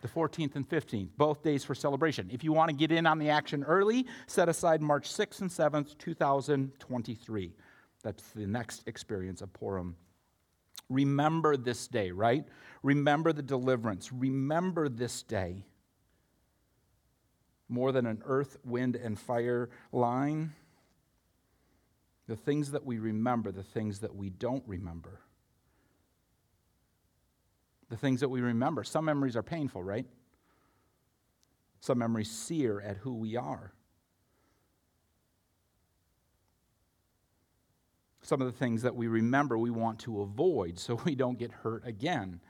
The 0.00 0.08
14th 0.08 0.56
and 0.56 0.66
15th, 0.66 1.10
both 1.18 1.42
days 1.42 1.64
for 1.64 1.74
celebration. 1.74 2.30
If 2.32 2.42
you 2.42 2.54
want 2.54 2.70
to 2.70 2.74
get 2.74 2.90
in 2.90 3.06
on 3.06 3.18
the 3.18 3.28
action 3.28 3.62
early, 3.62 4.06
set 4.26 4.48
aside 4.48 4.80
March 4.80 5.12
6th 5.12 5.42
and 5.42 5.50
7th, 5.50 5.98
2023. 5.98 7.52
That's 8.02 8.22
the 8.30 8.46
next 8.46 8.84
experience 8.88 9.42
of 9.42 9.52
Purim. 9.52 9.96
Remember 10.88 11.58
this 11.58 11.88
day, 11.88 12.10
right? 12.10 12.46
Remember 12.82 13.34
the 13.34 13.42
deliverance. 13.42 14.10
Remember 14.14 14.88
this 14.88 15.22
day 15.22 15.66
more 17.70 17.92
than 17.92 18.06
an 18.06 18.22
earth, 18.26 18.56
wind, 18.64 18.96
and 18.96 19.18
fire 19.18 19.70
line. 19.92 20.52
The 22.26 22.36
things 22.36 22.72
that 22.72 22.84
we 22.84 22.98
remember, 22.98 23.52
the 23.52 23.62
things 23.62 24.00
that 24.00 24.14
we 24.14 24.30
don't 24.30 24.64
remember. 24.66 25.20
The 27.88 27.96
things 27.96 28.20
that 28.20 28.28
we 28.28 28.40
remember. 28.40 28.84
Some 28.84 29.04
memories 29.04 29.36
are 29.36 29.42
painful, 29.42 29.82
right? 29.82 30.06
Some 31.80 31.98
memories 31.98 32.30
sear 32.30 32.80
at 32.80 32.98
who 32.98 33.14
we 33.14 33.36
are. 33.36 33.72
Some 38.22 38.40
of 38.40 38.46
the 38.46 38.56
things 38.56 38.82
that 38.82 38.94
we 38.94 39.08
remember 39.08 39.58
we 39.58 39.70
want 39.70 39.98
to 40.00 40.20
avoid 40.20 40.78
so 40.78 40.94
we 41.04 41.14
don't 41.14 41.38
get 41.38 41.50
hurt 41.50 41.86
again. 41.86 42.40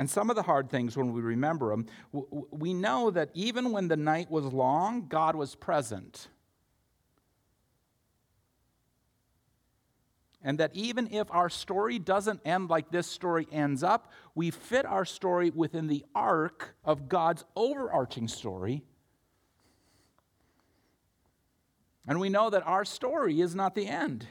And 0.00 0.08
some 0.08 0.30
of 0.30 0.36
the 0.36 0.42
hard 0.42 0.70
things, 0.70 0.96
when 0.96 1.12
we 1.12 1.20
remember 1.20 1.68
them, 1.68 1.84
we 2.50 2.72
know 2.72 3.10
that 3.10 3.28
even 3.34 3.70
when 3.70 3.88
the 3.88 3.98
night 3.98 4.30
was 4.30 4.46
long, 4.46 5.08
God 5.08 5.36
was 5.36 5.54
present. 5.54 6.28
And 10.42 10.56
that 10.56 10.70
even 10.72 11.12
if 11.12 11.30
our 11.30 11.50
story 11.50 11.98
doesn't 11.98 12.40
end 12.46 12.70
like 12.70 12.90
this 12.90 13.08
story 13.08 13.46
ends 13.52 13.82
up, 13.82 14.10
we 14.34 14.50
fit 14.50 14.86
our 14.86 15.04
story 15.04 15.50
within 15.50 15.86
the 15.86 16.06
arc 16.14 16.74
of 16.82 17.10
God's 17.10 17.44
overarching 17.54 18.26
story. 18.26 18.82
And 22.08 22.18
we 22.18 22.30
know 22.30 22.48
that 22.48 22.66
our 22.66 22.86
story 22.86 23.42
is 23.42 23.54
not 23.54 23.74
the 23.74 23.86
end, 23.86 24.26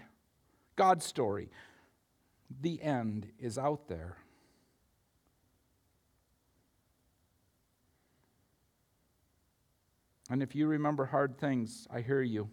God's 0.75 1.05
story. 1.05 1.51
The 2.59 2.81
end 2.81 3.27
is 3.37 3.59
out 3.59 3.87
there. 3.87 4.17
And 10.29 10.43
if 10.43 10.55
you 10.55 10.67
remember 10.67 11.05
hard 11.05 11.39
things, 11.39 11.87
I 11.91 12.01
hear 12.01 12.21
you. 12.21 12.49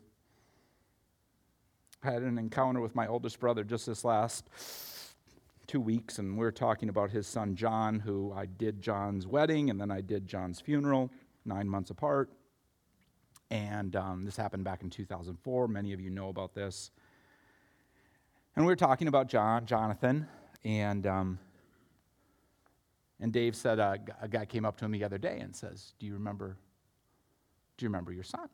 I 2.02 2.10
had 2.10 2.22
an 2.22 2.38
encounter 2.38 2.80
with 2.80 2.94
my 2.94 3.06
oldest 3.06 3.38
brother 3.38 3.64
just 3.64 3.86
this 3.86 4.02
last 4.04 4.48
two 5.66 5.80
weeks, 5.80 6.18
and 6.18 6.38
we 6.38 6.44
were 6.44 6.52
talking 6.52 6.88
about 6.88 7.10
his 7.10 7.26
son 7.26 7.54
John, 7.54 8.00
who 8.00 8.32
I 8.32 8.46
did 8.46 8.80
John's 8.80 9.26
wedding, 9.26 9.68
and 9.68 9.78
then 9.80 9.90
I 9.90 10.00
did 10.00 10.26
John's 10.26 10.60
funeral, 10.60 11.10
nine 11.44 11.68
months 11.68 11.90
apart. 11.90 12.30
And 13.50 13.94
um, 13.94 14.24
this 14.24 14.36
happened 14.36 14.64
back 14.64 14.82
in 14.82 14.90
2004. 14.90 15.68
Many 15.68 15.92
of 15.92 16.00
you 16.00 16.10
know 16.10 16.28
about 16.28 16.54
this. 16.54 16.90
And 18.54 18.64
we 18.64 18.72
were 18.72 18.76
talking 18.76 19.08
about 19.08 19.28
John, 19.28 19.66
Jonathan, 19.66 20.26
and 20.64 21.06
um, 21.06 21.38
and 23.20 23.32
Dave 23.32 23.54
said 23.54 23.78
uh, 23.78 23.96
a 24.20 24.28
guy 24.28 24.46
came 24.46 24.64
up 24.64 24.78
to 24.78 24.86
him 24.86 24.92
the 24.92 25.04
other 25.04 25.18
day 25.18 25.40
and 25.40 25.54
says, 25.54 25.92
"Do 25.98 26.06
you 26.06 26.14
remember 26.14 26.56
do 27.76 27.84
you 27.84 27.88
remember 27.88 28.12
your 28.12 28.24
son? 28.24 28.48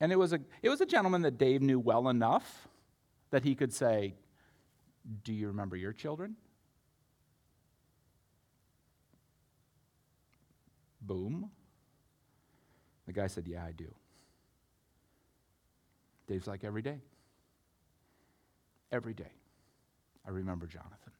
And 0.00 0.12
it 0.12 0.16
was 0.16 0.32
a, 0.32 0.40
it 0.62 0.68
was 0.68 0.80
a 0.80 0.86
gentleman 0.86 1.22
that 1.22 1.38
Dave 1.38 1.62
knew 1.62 1.78
well 1.78 2.08
enough 2.08 2.68
that 3.30 3.44
he 3.44 3.54
could 3.54 3.72
say, 3.72 4.14
Do 5.22 5.32
you 5.32 5.48
remember 5.48 5.76
your 5.76 5.92
children? 5.92 6.36
Boom. 11.00 11.50
The 13.06 13.12
guy 13.12 13.26
said, 13.26 13.46
Yeah, 13.46 13.64
I 13.64 13.72
do. 13.72 13.94
Dave's 16.26 16.46
like, 16.46 16.64
Every 16.64 16.82
day. 16.82 16.98
Every 18.90 19.14
day. 19.14 19.32
I 20.26 20.30
remember 20.30 20.66
Jonathan. 20.66 21.12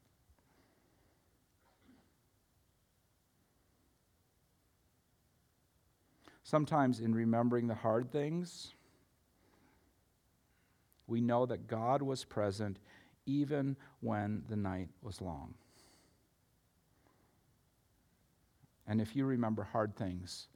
Sometimes, 6.44 7.00
in 7.00 7.14
remembering 7.14 7.66
the 7.66 7.74
hard 7.74 8.12
things, 8.12 8.74
we 11.06 11.22
know 11.22 11.46
that 11.46 11.66
God 11.66 12.02
was 12.02 12.24
present 12.24 12.78
even 13.24 13.76
when 14.00 14.42
the 14.48 14.56
night 14.56 14.88
was 15.02 15.22
long. 15.22 15.54
And 18.86 19.00
if 19.00 19.16
you 19.16 19.24
remember 19.24 19.62
hard 19.62 19.96
things, 19.96 20.48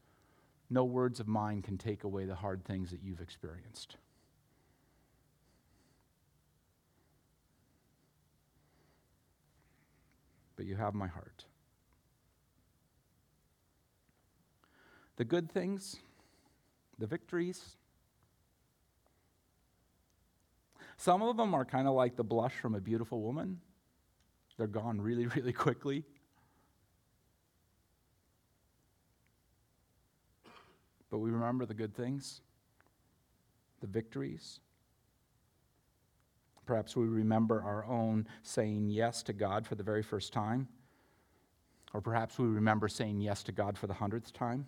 no 0.69 0.85
words 0.85 1.21
of 1.21 1.27
mine 1.27 1.63
can 1.63 1.79
take 1.79 2.05
away 2.05 2.27
the 2.27 2.35
hard 2.35 2.63
things 2.65 2.91
that 2.91 3.03
you've 3.03 3.23
experienced. 3.23 3.97
But 10.55 10.67
you 10.67 10.77
have 10.77 10.93
my 10.93 11.07
heart. 11.07 11.47
The 15.19 15.25
good 15.25 15.51
things, 15.51 15.97
the 16.99 17.07
victories. 17.07 17.77
Some 20.97 21.23
of 21.23 21.37
them 21.37 21.55
are 21.55 21.65
kind 21.65 21.89
of 21.89 21.95
like 21.95 22.17
the 22.17 22.25
blush 22.25 22.55
from 22.55 22.77
a 22.77 22.81
beautiful 22.81 23.21
woman. 23.21 23.61
They're 24.57 24.69
gone 24.69 25.01
really, 25.01 25.27
really 25.37 25.53
quickly. 25.53 26.05
But 31.11 31.19
we 31.19 31.31
remember 31.31 31.67
the 31.67 31.75
good 31.75 31.95
things, 31.95 32.41
the 33.81 33.87
victories. 33.89 34.61
Perhaps 36.65 36.95
we 36.95 37.07
remember 37.07 37.63
our 37.63 37.85
own 37.87 38.29
saying 38.43 38.89
yes 38.91 39.25
to 39.25 39.33
God 39.33 39.67
for 39.67 39.75
the 39.75 39.83
very 39.83 40.03
first 40.03 40.33
time. 40.33 40.69
Or 41.93 42.01
perhaps 42.01 42.39
we 42.39 42.47
remember 42.47 42.87
saying 42.87 43.21
yes 43.21 43.43
to 43.45 43.53
God 43.53 43.77
for 43.77 43.89
the 43.89 43.95
hundredth 43.95 44.33
time. 44.33 44.67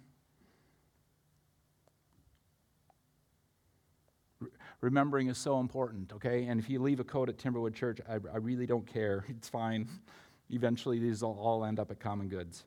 Remembering 4.80 5.28
is 5.28 5.38
so 5.38 5.60
important, 5.60 6.12
okay? 6.12 6.46
And 6.46 6.58
if 6.58 6.70
you 6.70 6.80
leave 6.80 7.00
a 7.00 7.04
coat 7.04 7.28
at 7.28 7.36
Timberwood 7.36 7.74
Church, 7.74 8.00
I, 8.08 8.14
I 8.14 8.38
really 8.38 8.66
don't 8.66 8.86
care. 8.86 9.24
It's 9.28 9.48
fine. 9.48 9.88
Eventually, 10.50 10.98
these 10.98 11.22
will 11.22 11.38
all 11.38 11.64
end 11.64 11.78
up 11.78 11.90
at 11.90 12.00
Common 12.00 12.28
Goods. 12.28 12.64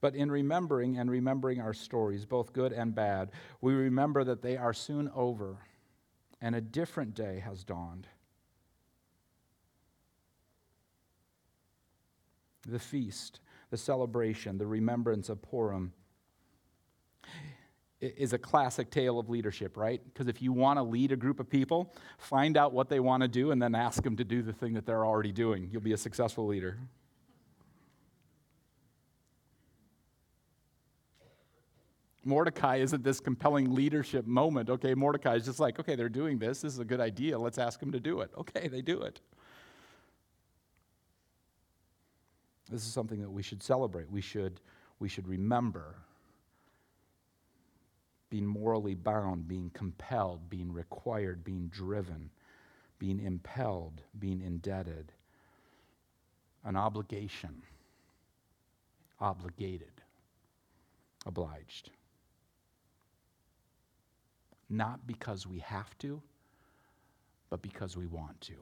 But 0.00 0.14
in 0.14 0.30
remembering 0.30 0.96
and 0.96 1.10
remembering 1.10 1.60
our 1.60 1.74
stories, 1.74 2.24
both 2.24 2.52
good 2.52 2.72
and 2.72 2.94
bad, 2.94 3.30
we 3.60 3.74
remember 3.74 4.24
that 4.24 4.40
they 4.42 4.56
are 4.56 4.72
soon 4.72 5.10
over 5.14 5.58
and 6.40 6.54
a 6.54 6.60
different 6.60 7.14
day 7.14 7.40
has 7.40 7.64
dawned. 7.64 8.06
The 12.66 12.78
feast 12.78 13.40
the 13.70 13.76
celebration, 13.76 14.58
the 14.58 14.66
remembrance 14.66 15.28
of 15.28 15.40
Purim 15.40 15.92
is 18.00 18.32
a 18.32 18.38
classic 18.38 18.90
tale 18.90 19.18
of 19.18 19.28
leadership, 19.28 19.76
right? 19.76 20.00
Because 20.04 20.26
if 20.26 20.40
you 20.40 20.52
want 20.52 20.78
to 20.78 20.82
lead 20.82 21.12
a 21.12 21.16
group 21.16 21.38
of 21.38 21.48
people, 21.48 21.94
find 22.18 22.56
out 22.56 22.72
what 22.72 22.88
they 22.88 22.98
want 22.98 23.22
to 23.22 23.28
do 23.28 23.50
and 23.50 23.60
then 23.60 23.74
ask 23.74 24.02
them 24.02 24.16
to 24.16 24.24
do 24.24 24.42
the 24.42 24.52
thing 24.52 24.72
that 24.74 24.86
they're 24.86 25.04
already 25.04 25.32
doing. 25.32 25.68
You'll 25.70 25.82
be 25.82 25.92
a 25.92 25.98
successful 25.98 26.46
leader. 26.46 26.78
Mordecai 32.24 32.76
isn't 32.76 33.02
this 33.02 33.20
compelling 33.20 33.74
leadership 33.74 34.26
moment. 34.26 34.68
Okay, 34.70 34.94
Mordecai 34.94 35.36
is 35.36 35.44
just 35.44 35.60
like, 35.60 35.78
okay, 35.78 35.94
they're 35.94 36.08
doing 36.08 36.38
this. 36.38 36.60
This 36.62 36.72
is 36.72 36.78
a 36.78 36.84
good 36.84 37.00
idea. 37.00 37.38
Let's 37.38 37.58
ask 37.58 37.80
them 37.80 37.92
to 37.92 38.00
do 38.00 38.20
it. 38.20 38.30
Okay, 38.36 38.68
they 38.68 38.82
do 38.82 39.00
it. 39.00 39.20
This 42.70 42.86
is 42.86 42.92
something 42.92 43.20
that 43.20 43.30
we 43.30 43.42
should 43.42 43.62
celebrate. 43.62 44.10
We 44.10 44.20
should, 44.20 44.60
we 45.00 45.08
should 45.08 45.26
remember 45.26 45.96
being 48.30 48.46
morally 48.46 48.94
bound, 48.94 49.48
being 49.48 49.70
compelled, 49.74 50.48
being 50.48 50.72
required, 50.72 51.42
being 51.42 51.66
driven, 51.66 52.30
being 53.00 53.18
impelled, 53.18 54.02
being 54.20 54.40
indebted, 54.40 55.12
an 56.64 56.76
obligation, 56.76 57.62
obligated, 59.18 60.02
obliged. 61.26 61.90
Not 64.68 65.04
because 65.08 65.44
we 65.46 65.58
have 65.58 65.98
to, 65.98 66.22
but 67.48 67.60
because 67.62 67.96
we 67.96 68.06
want 68.06 68.40
to. 68.42 68.54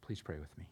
Please 0.00 0.22
pray 0.22 0.38
with 0.38 0.56
me. 0.56 0.64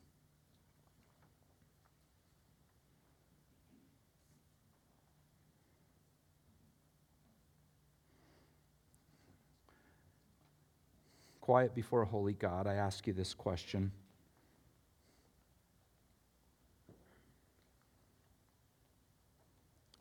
Quiet 11.45 11.75
before 11.75 12.01
a 12.01 12.07
holy 12.07 12.33
God, 12.33 12.67
I 12.67 12.77
ask 12.77 13.07
you 13.07 13.13
this 13.13 13.35
question. 13.35 13.93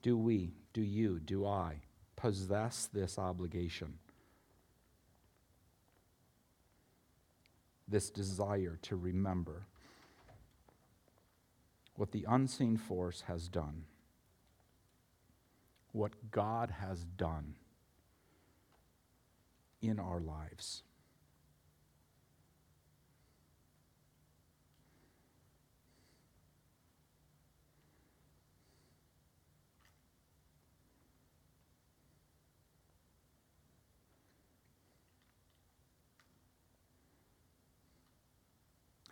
Do 0.01 0.17
we, 0.17 0.53
do 0.71 0.82
you, 0.82 1.19
do 1.19 1.45
I 1.45 1.82
possess 2.15 2.88
this 2.93 3.19
obligation? 3.19 3.95
This 7.89 8.10
desire 8.10 8.79
to 8.84 8.95
remember 8.95 9.65
what 11.97 12.13
the 12.13 12.25
unseen 12.25 12.77
force 12.77 13.25
has 13.27 13.49
done, 13.49 13.84
what 15.91 16.13
God 16.32 16.71
has 16.79 17.03
done 17.03 17.56
in 19.82 19.99
our 19.99 20.21
lives. 20.21 20.84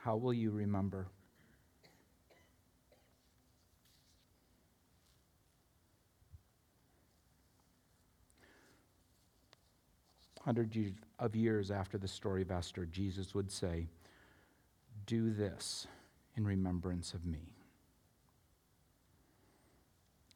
How 0.04 0.16
will 0.16 0.34
you 0.34 0.50
remember? 0.50 1.08
Hundreds 10.40 10.76
of 11.20 11.36
years 11.36 11.70
after 11.70 12.00
the 12.00 12.08
story 12.08 12.42
of 12.42 12.50
Esther, 12.50 12.88
Jesus 12.88 13.36
would 13.36 13.52
say, 13.52 13.90
Do 15.06 15.32
this 15.32 15.86
in 16.36 16.46
remembrance 16.46 17.14
of 17.14 17.24
me. 17.24 17.54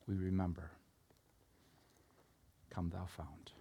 We 0.07 0.13
remember. 0.13 0.69
Come, 2.69 2.91
thou 2.93 3.05
fount. 3.07 3.54